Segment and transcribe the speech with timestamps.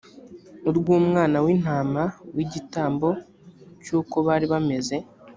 [0.69, 2.03] urw umwana w intama
[2.35, 3.09] w igitambo
[3.83, 4.95] cy uko bari bameze